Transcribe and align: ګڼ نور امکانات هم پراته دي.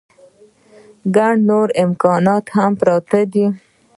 ګڼ 1.15 1.33
نور 1.47 1.67
امکانات 1.83 2.45
هم 2.55 2.71
پراته 2.79 3.21
دي. 3.33 3.45